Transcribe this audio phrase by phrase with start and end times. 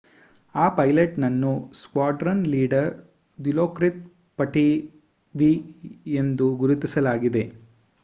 [0.55, 2.89] ಆ ಪೈಲಟ್‌ನನ್ನು squadron leader
[3.39, 4.01] Dilokrit
[4.39, 5.53] Pattavee
[6.17, 7.45] ಎಂದು ಗುರುತಿಸಲಾಗಿದೆ